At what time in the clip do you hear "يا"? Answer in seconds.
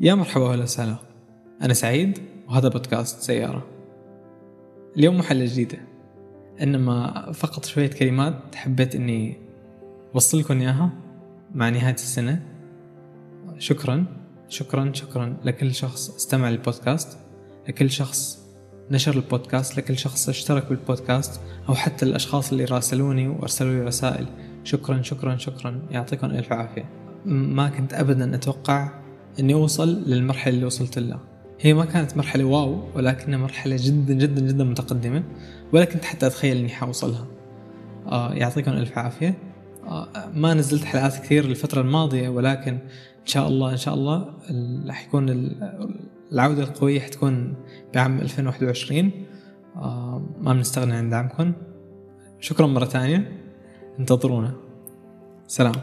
0.00-0.14